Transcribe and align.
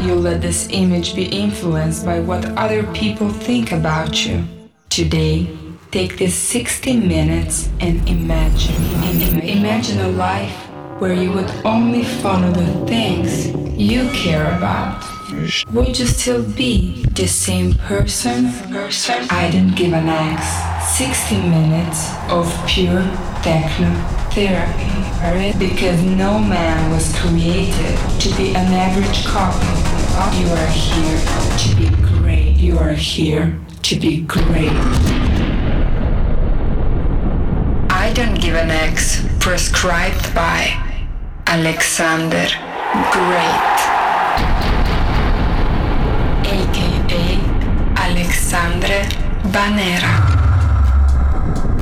you 0.00 0.14
let 0.14 0.40
this 0.40 0.68
image 0.70 1.14
be 1.14 1.24
influenced 1.26 2.04
by 2.04 2.20
what 2.20 2.44
other 2.56 2.82
people 2.92 3.28
think 3.28 3.72
about 3.72 4.26
you. 4.26 4.44
Today, 4.90 5.48
take 5.90 6.18
these 6.18 6.34
60 6.34 6.96
minutes 6.96 7.68
and 7.80 8.06
imagine. 8.08 8.74
Imagine 9.42 10.00
a 10.00 10.08
life 10.08 10.54
where 11.00 11.14
you 11.14 11.32
would 11.32 11.50
only 11.64 12.04
follow 12.04 12.50
the 12.50 12.86
things 12.86 13.48
you 13.78 14.08
care 14.10 14.56
about. 14.56 15.04
Would 15.72 15.98
you 15.98 16.06
still 16.06 16.42
be 16.42 17.02
the 17.14 17.26
same 17.26 17.74
person? 17.74 18.52
Person? 18.70 19.26
I 19.30 19.50
don't 19.50 19.74
give 19.74 19.92
an 19.92 20.08
X. 20.08 20.96
60 20.96 21.36
minutes 21.36 22.10
of 22.30 22.46
pure 22.66 23.02
techno 23.42 24.15
therapy. 24.36 25.58
Because 25.58 26.02
no 26.02 26.38
man 26.38 26.90
was 26.90 27.10
created 27.16 27.96
to 28.20 28.28
be 28.36 28.50
an 28.50 28.68
average 28.70 29.24
copy. 29.24 29.66
You 30.38 30.48
are 30.52 30.66
here 30.68 31.18
to 31.62 31.68
be 31.74 31.88
great. 32.04 32.52
You 32.56 32.78
are 32.78 32.92
here 32.92 33.58
to 33.82 33.96
be 33.96 34.20
great. 34.22 34.76
I 37.90 38.12
don't 38.14 38.38
give 38.38 38.54
an 38.54 38.70
X 38.70 39.24
prescribed 39.40 40.34
by 40.34 40.68
Alexander 41.46 42.46
Great. 43.16 43.78
AKA 46.44 47.40
Alexandre 47.96 49.02
Banera. 49.50 50.14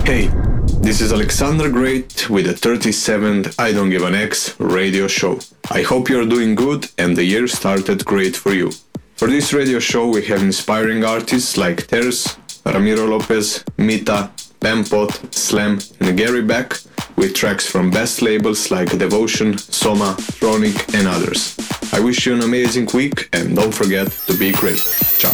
Hey, 0.07 0.44
this 0.85 1.01
is 1.01 1.15
Alexander 1.15 1.71
Great 1.71 2.29
with 2.29 2.45
the 2.45 2.53
37th 2.53 3.59
I 3.59 3.73
Don't 3.73 3.89
Give 3.89 4.03
an 4.03 4.15
X 4.15 4.55
radio 4.61 5.09
show. 5.09 5.39
I 5.71 5.81
hope 5.81 6.11
you're 6.11 6.27
doing 6.27 6.55
good 6.55 6.91
and 6.99 7.17
the 7.17 7.25
year 7.25 7.47
started 7.49 8.05
great 8.05 8.37
for 8.37 8.53
you. 8.53 8.71
For 9.17 9.29
this 9.29 9.55
radio 9.55 9.79
show, 9.79 10.07
we 10.09 10.27
have 10.27 10.43
inspiring 10.43 11.03
artists 11.03 11.57
like 11.57 11.87
Ters, 11.87 12.37
Ramiro 12.67 13.07
Lopez, 13.07 13.65
Mita, 13.79 14.31
Lampot, 14.61 15.35
Slam, 15.35 15.79
and 16.01 16.19
Gary 16.19 16.43
Beck 16.43 16.75
with 17.17 17.35
tracks 17.35 17.67
from 17.67 17.91
best 17.91 18.21
labels 18.21 18.71
like 18.71 18.91
Devotion, 18.99 19.57
Soma, 19.57 20.17
Tronic, 20.39 20.77
and 20.93 21.09
others. 21.09 21.57
I 21.95 22.01
wish 22.01 22.27
you 22.27 22.35
an 22.35 22.43
amazing 22.43 22.89
week 22.93 23.31
and 23.33 23.57
don't 23.57 23.73
forget 23.73 24.11
to 24.27 24.37
be 24.37 24.53
great. 24.53 24.85
Ciao. 25.19 25.33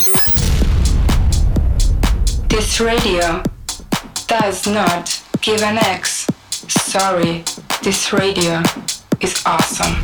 This 2.49 2.79
radio 2.79 3.43
does 4.29 4.69
not 4.69 5.21
give 5.41 5.63
an 5.63 5.79
X. 5.79 6.27
Sorry, 6.69 7.45
this 7.83 8.13
radio 8.13 8.63
is 9.21 9.43
awesome. 9.47 9.97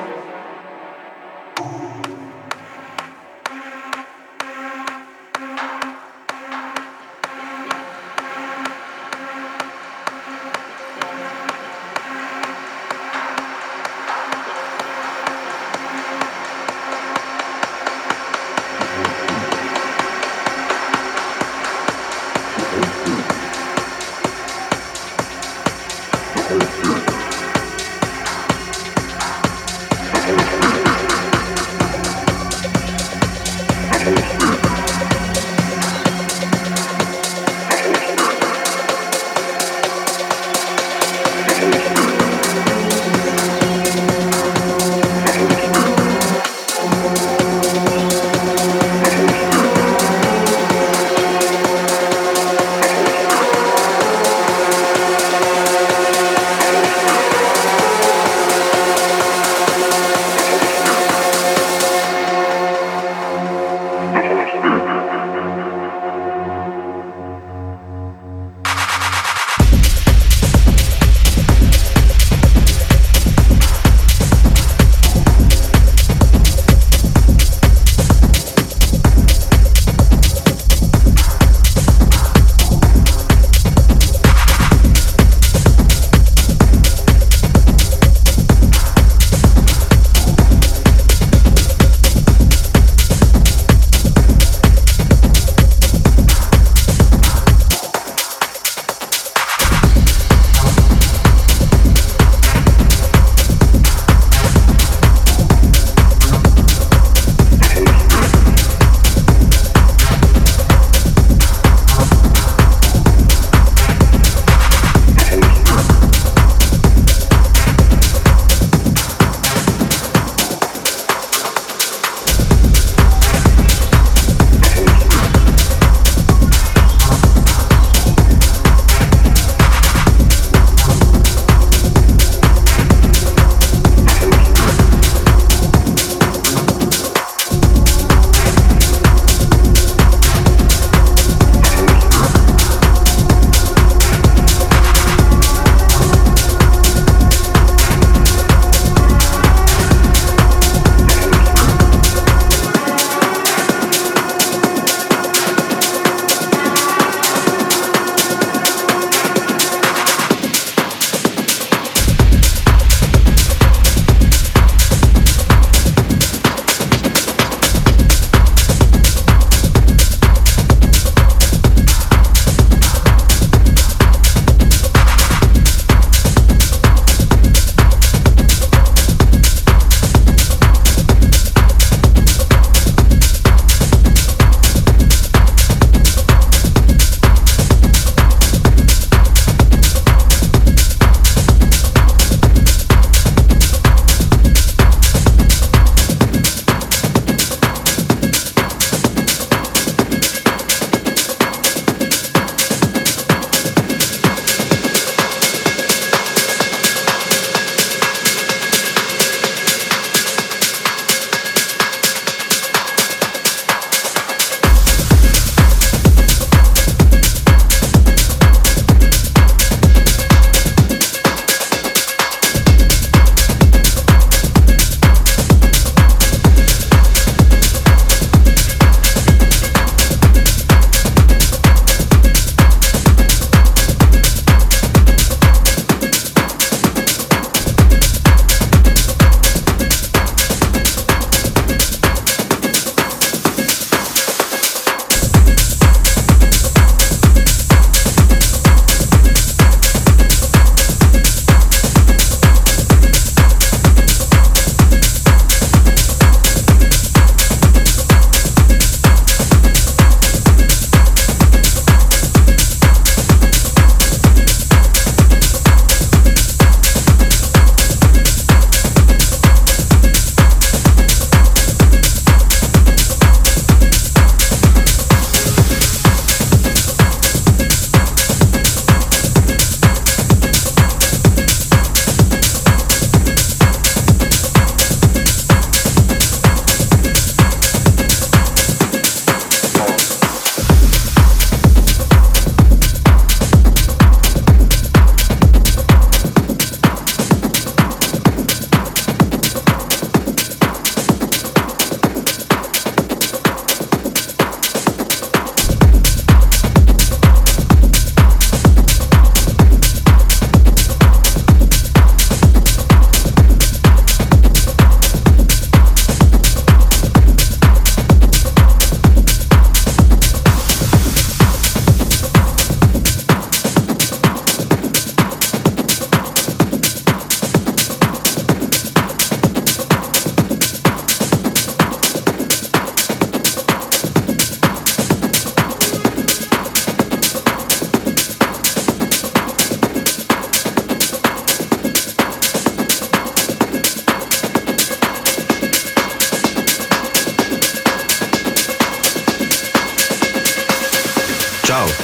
you. 0.00 0.05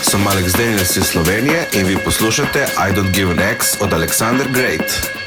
Sem 0.01 0.27
Alex 0.27 0.53
Daniels 0.53 0.97
iz 0.97 1.05
Slovenije 1.05 1.69
in 1.73 1.87
vi 1.87 1.97
poslušate 1.97 2.59
I 2.61 2.93
Don't 2.93 3.11
Give 3.11 3.31
an 3.31 3.41
X 3.41 3.67
od 3.81 3.93
Alexander 3.93 4.47
Great. 4.51 5.22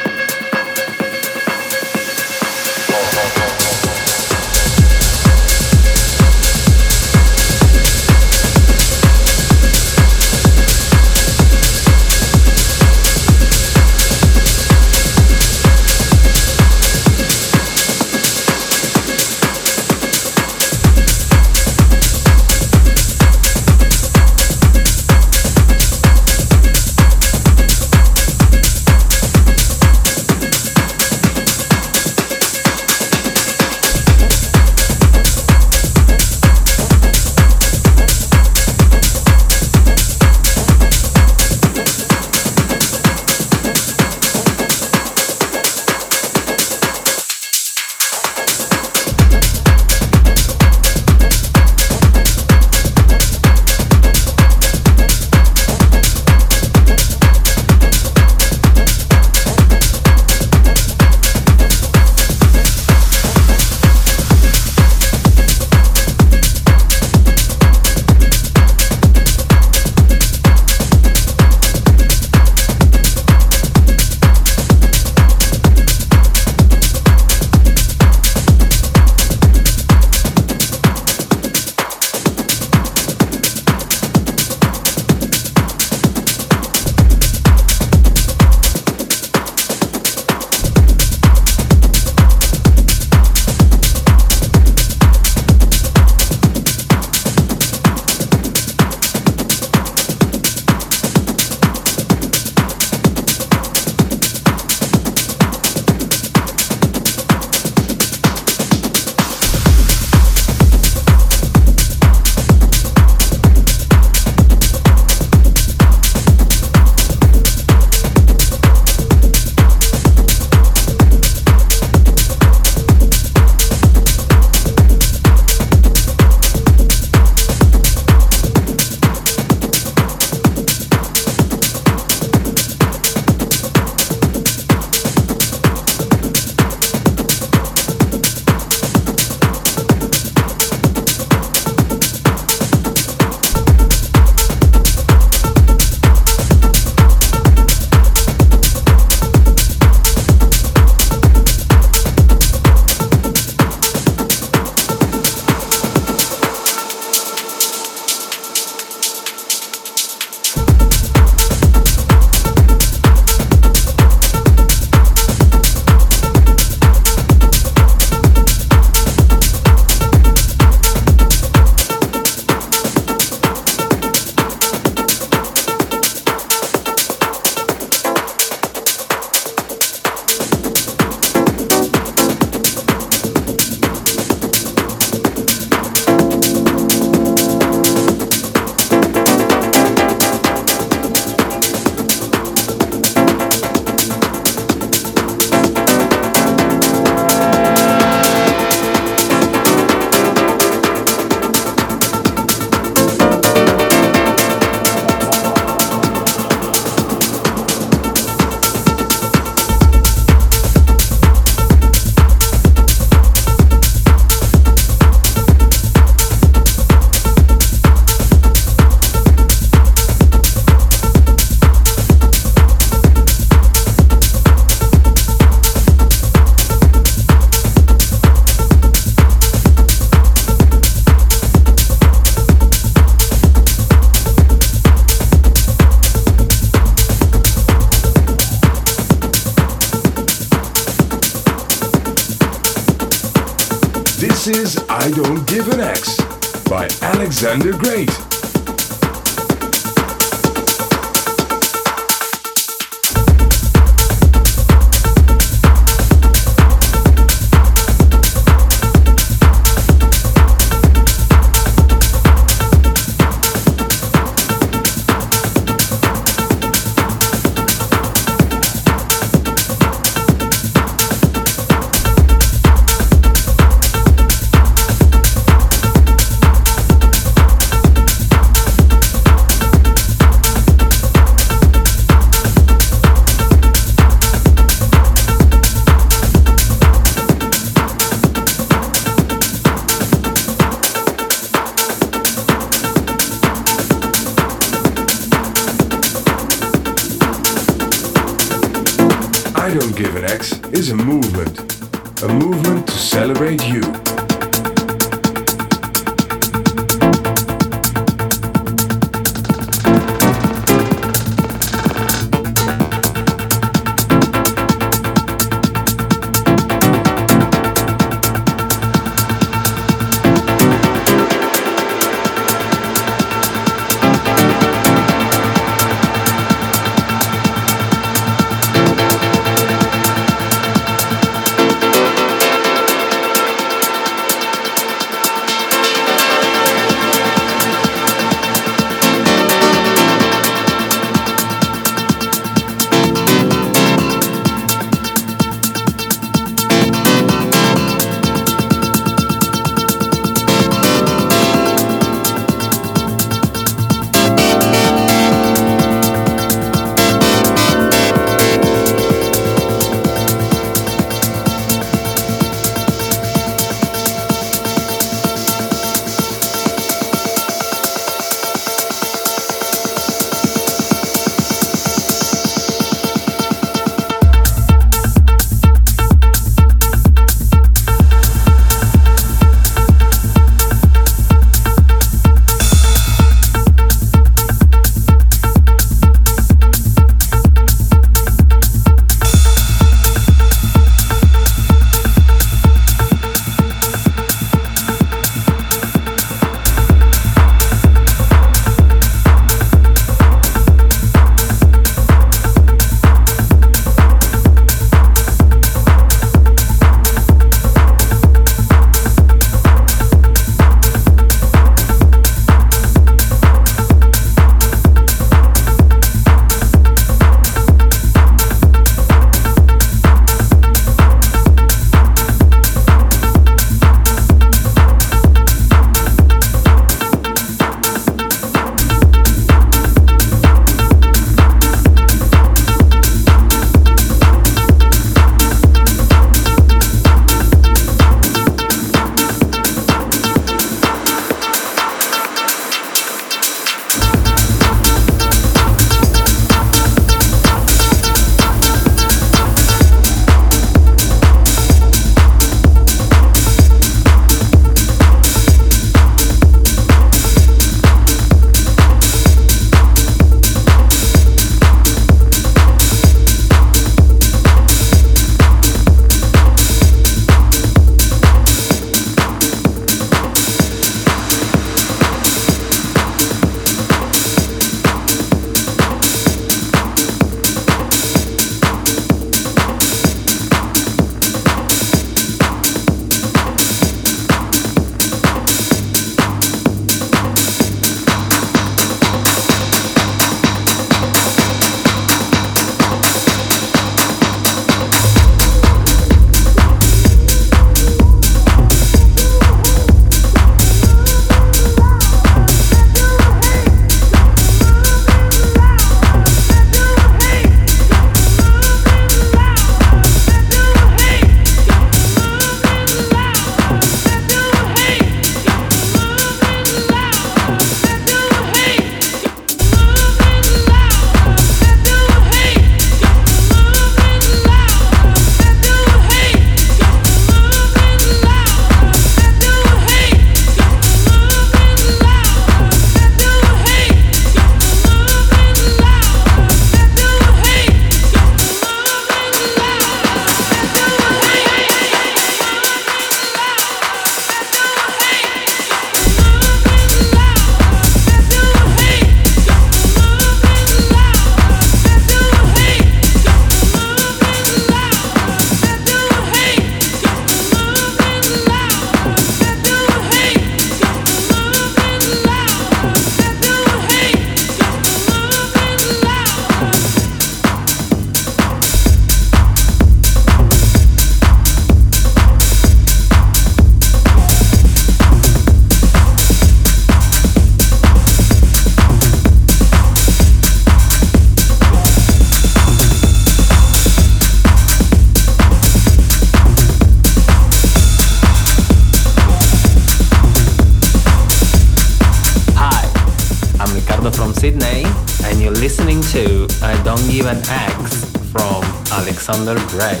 Alexander 599.31 599.65
Gray. 599.69 600.00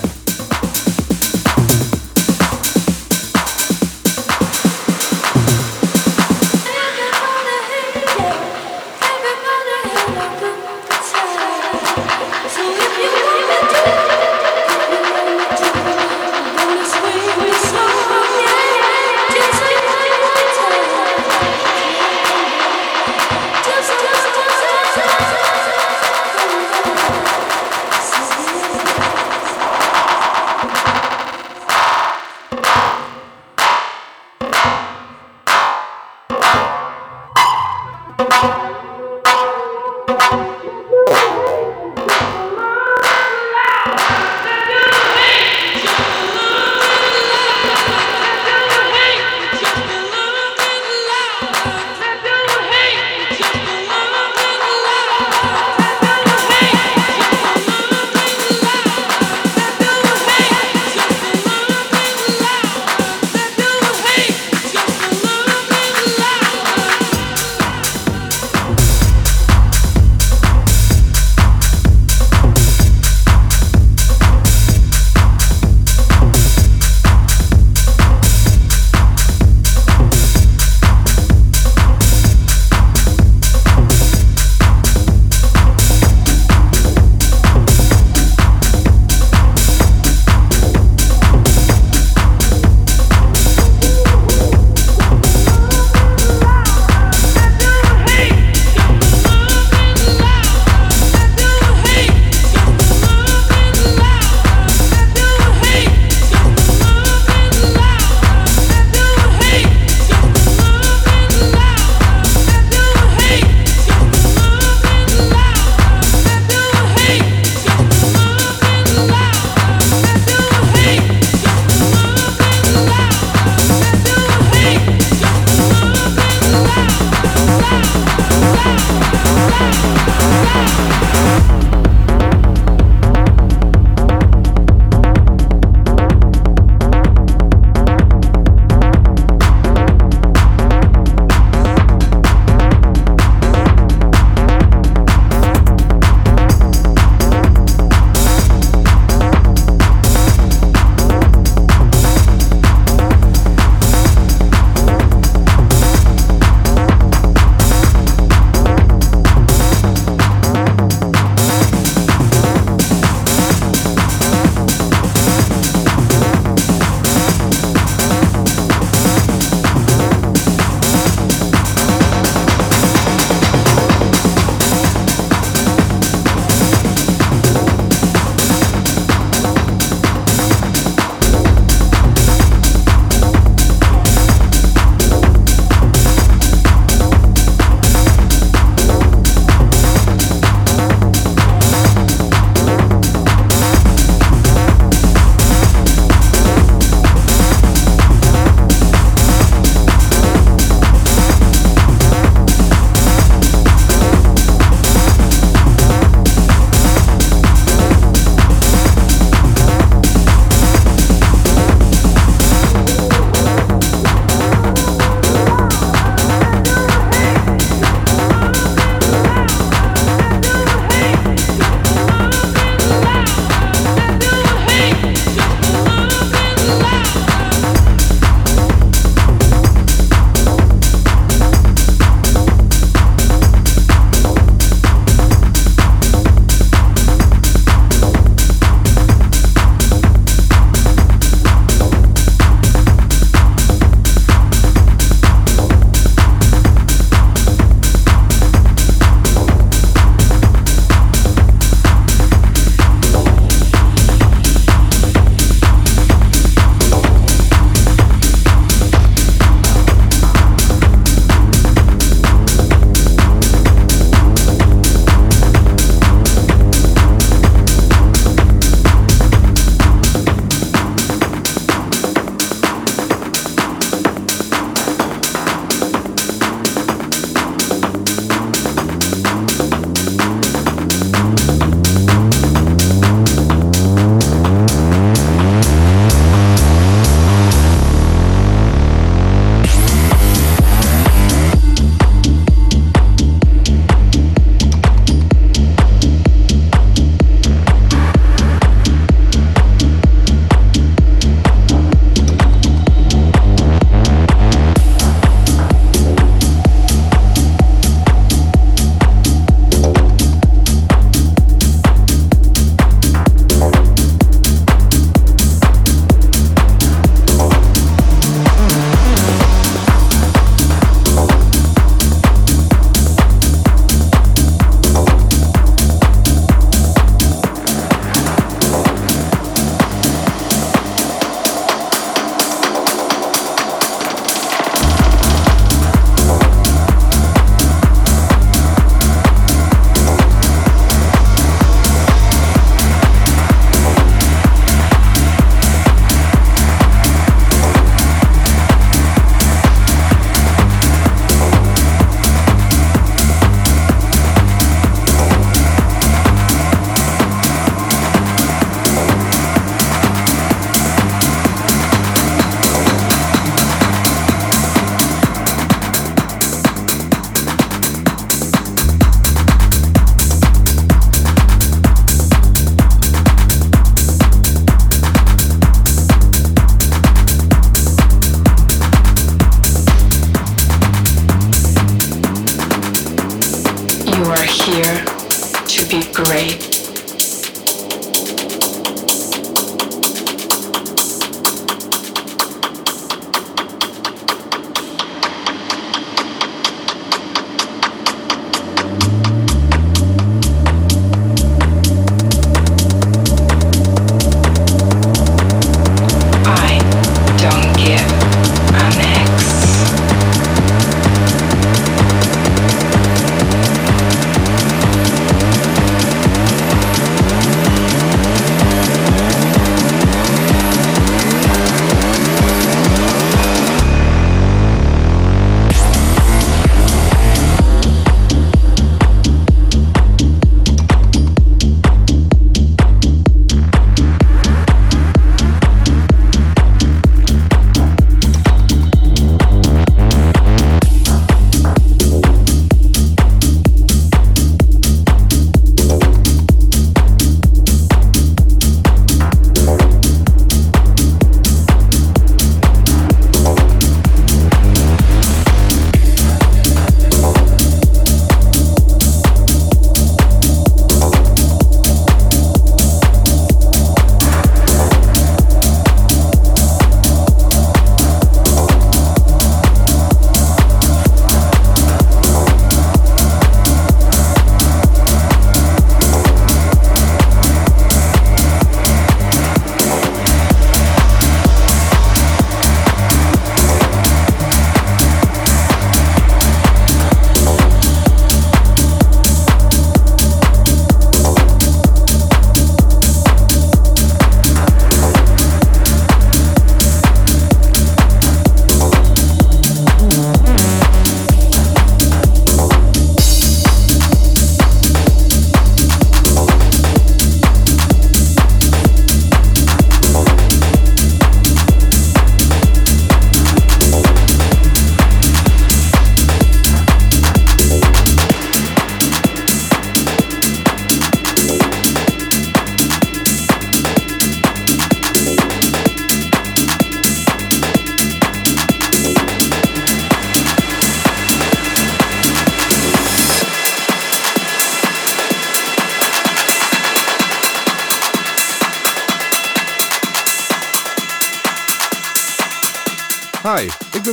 Be 385.91 386.01
great. 386.13 386.80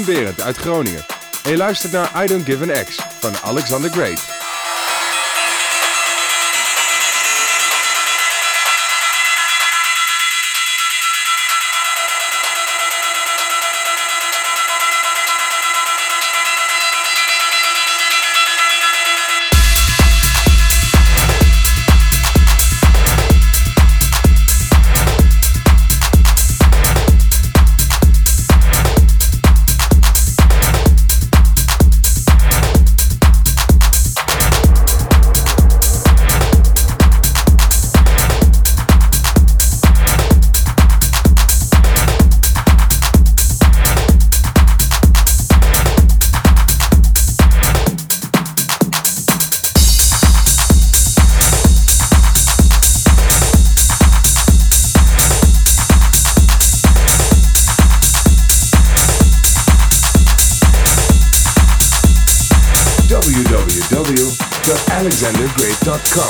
Berend 0.04 0.40
uit 0.40 0.56
Groningen. 0.56 1.04
En 1.44 1.56
luistert 1.56 1.92
naar 1.92 2.24
I 2.24 2.26
Don't 2.26 2.44
Give 2.44 2.62
an 2.62 2.84
X 2.84 2.96
van 3.20 3.36
Alexander 3.42 3.90
Great. 3.90 4.37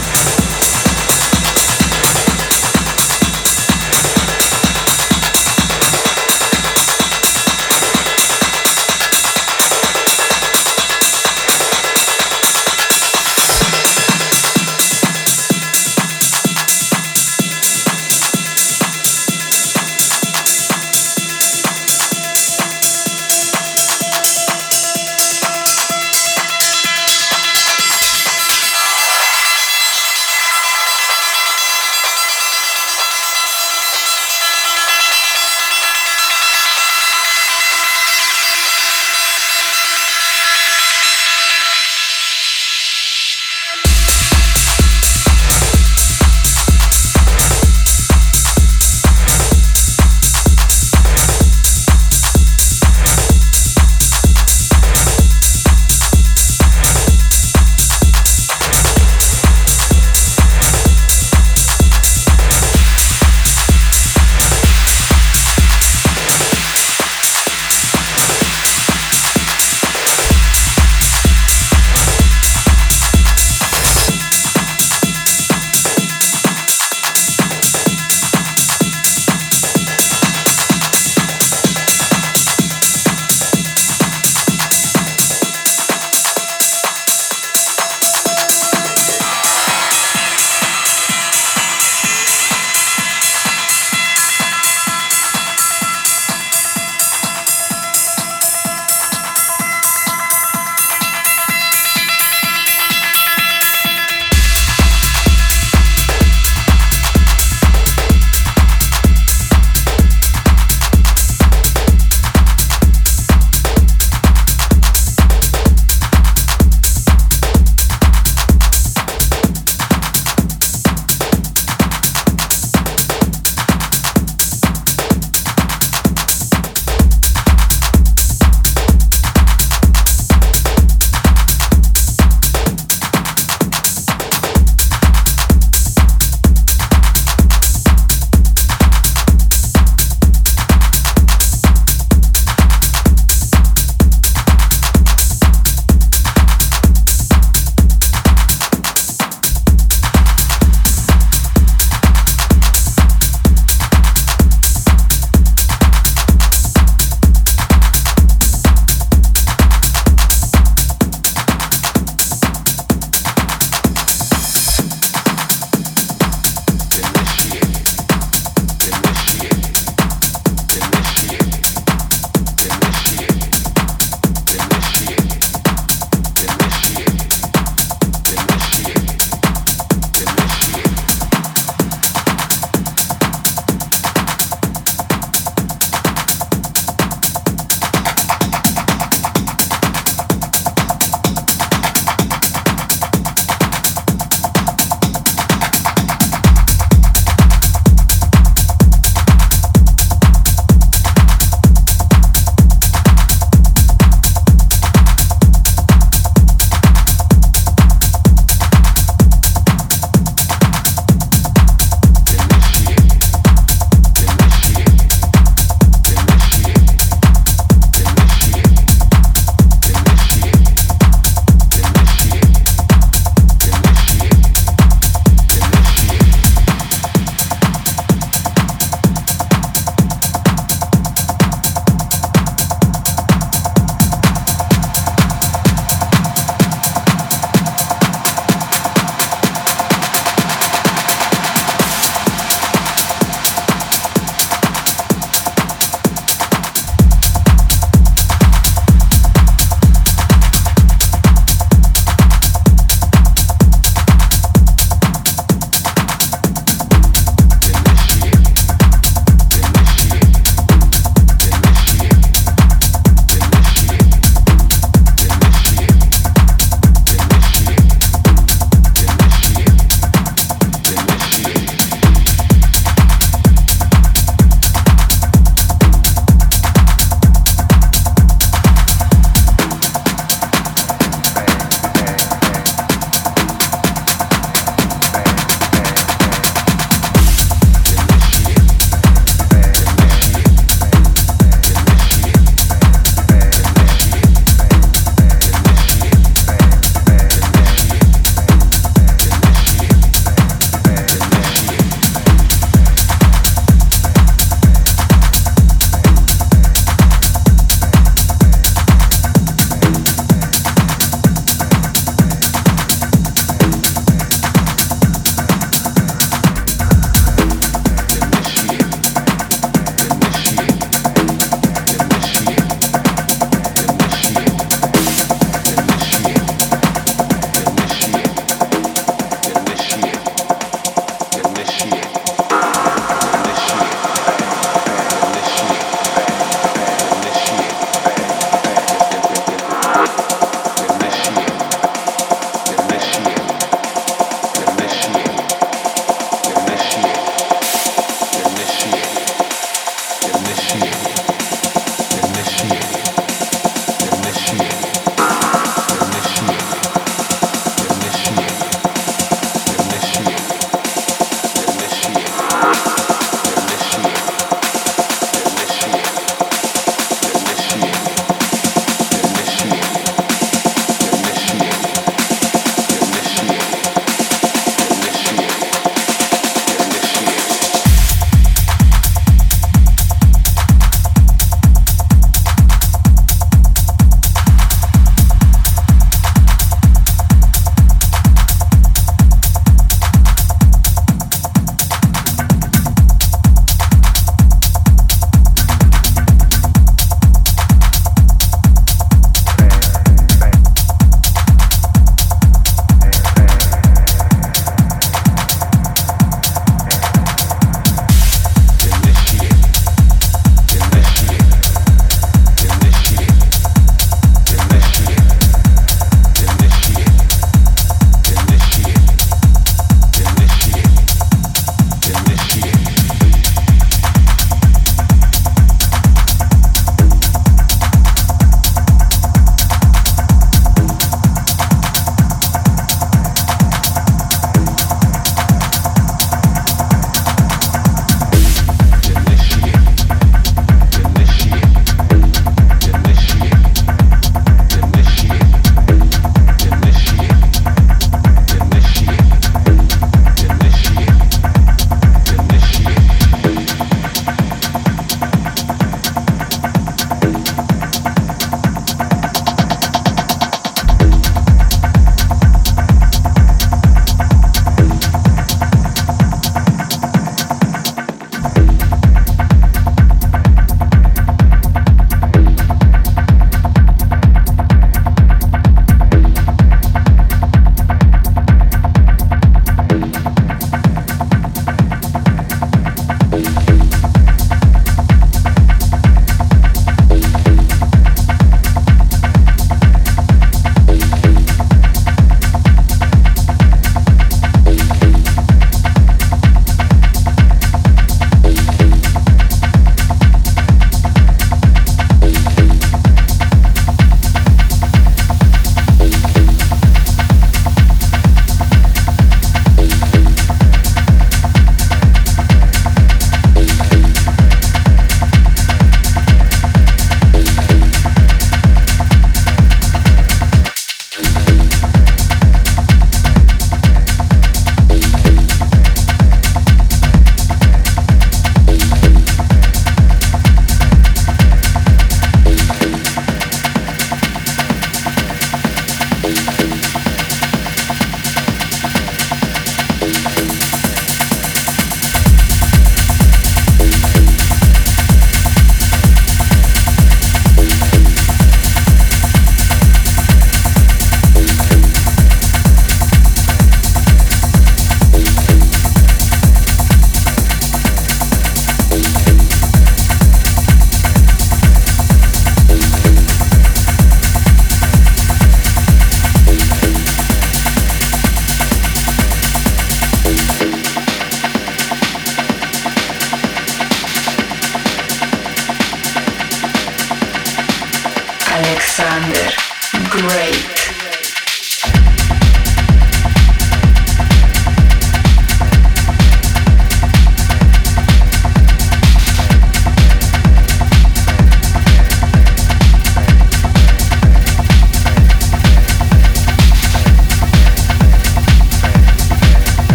www.alexandergreat.com. 0.00 0.39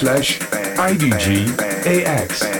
slash 0.00 0.38
IDGAX. 0.78 2.59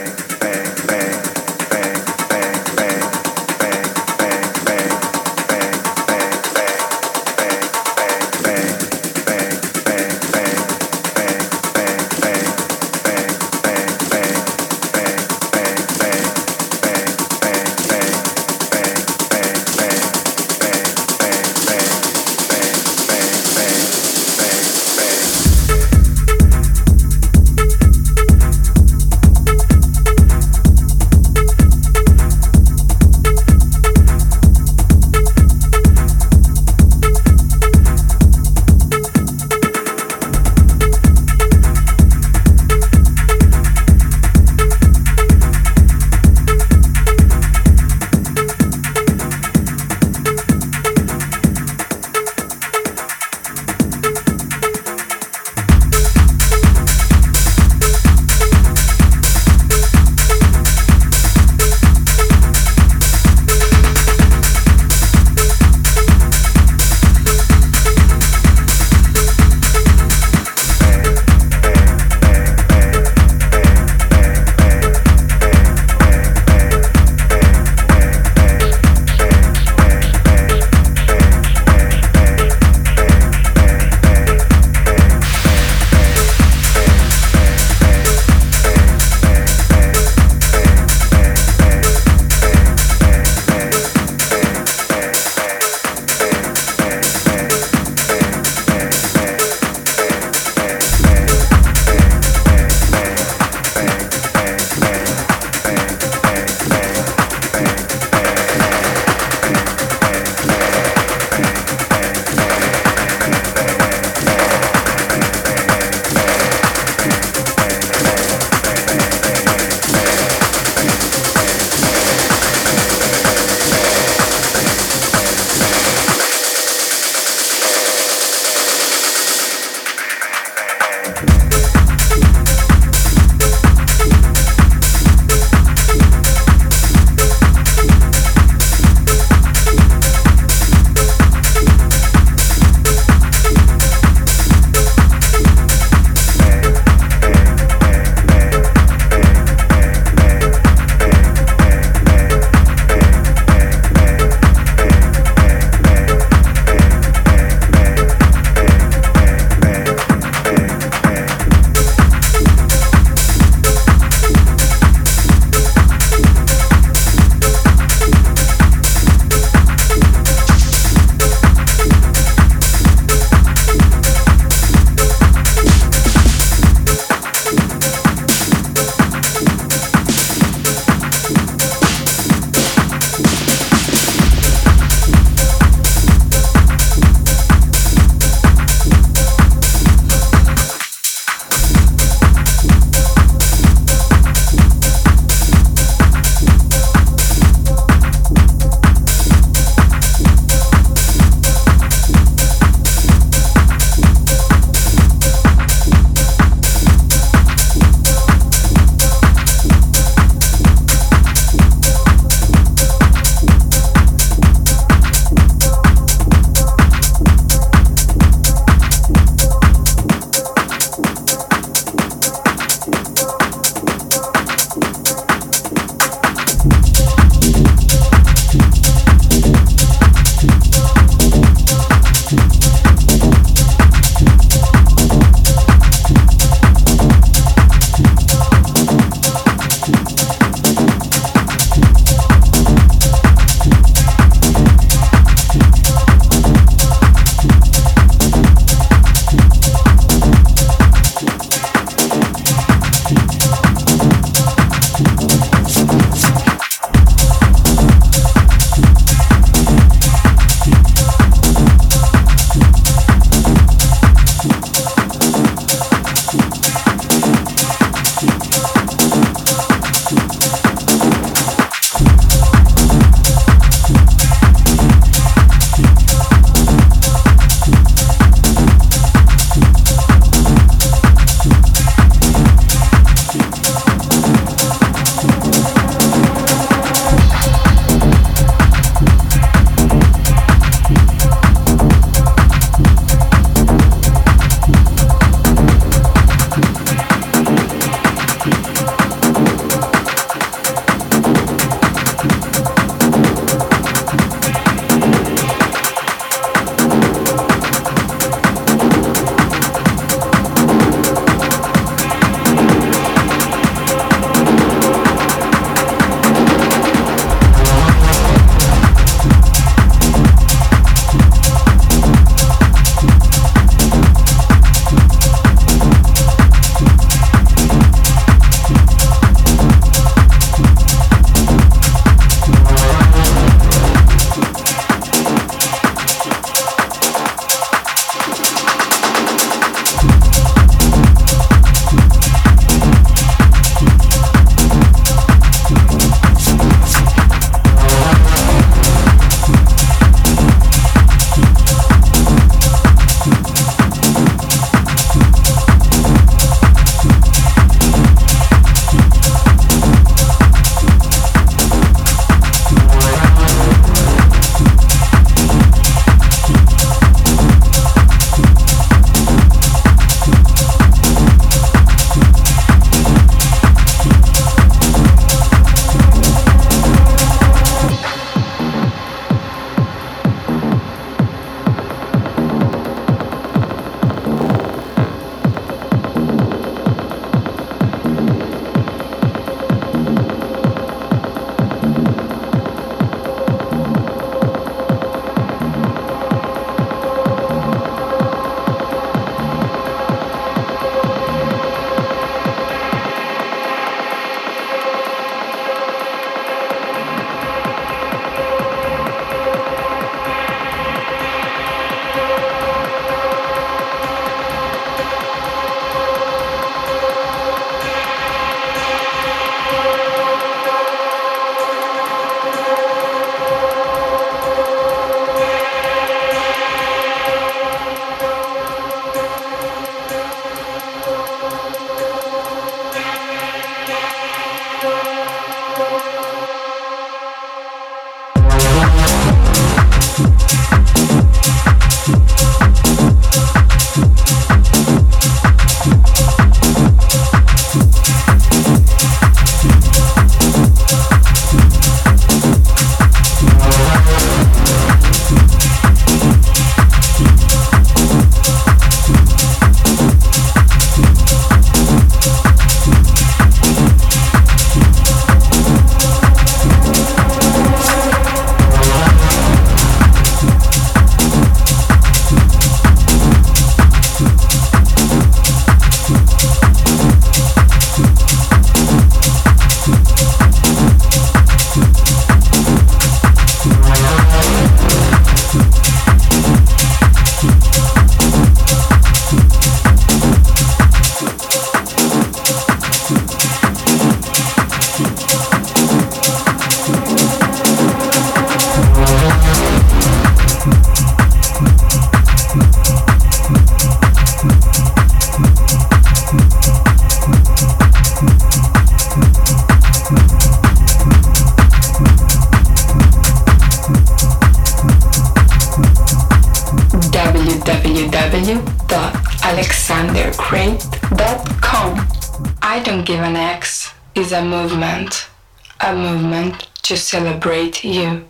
celebrate 527.11 527.83
you. 527.83 528.23